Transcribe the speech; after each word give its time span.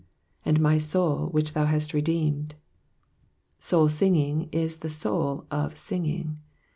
^'Andmy 0.47 0.81
soul, 0.81 1.27
which 1.27 1.53
thou 1.53 1.67
hast 1.67 1.93
redeemed.'''' 1.93 2.55
Soul 3.59 3.87
singing 3.87 4.49
is 4.51 4.77
the 4.77 4.89
soul 4.89 5.45
of 5.51 5.77
singing. 5.77 6.39